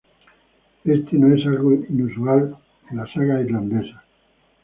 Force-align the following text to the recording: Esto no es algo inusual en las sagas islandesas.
Esto 0.83 1.11
no 1.15 1.35
es 1.35 1.45
algo 1.45 1.73
inusual 1.73 2.57
en 2.89 2.97
las 2.97 3.13
sagas 3.13 3.45
islandesas. 3.45 4.01